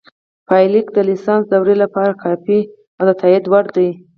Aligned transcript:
پایلیک 0.49 0.87
د 0.93 0.97
لیسانس 1.09 1.43
دورې 1.51 1.75
لپاره 1.83 2.19
کافي 2.23 2.59
او 2.97 3.03
د 3.09 3.11
تائید 3.21 3.45
وړ 3.47 3.65
دی 3.75 3.89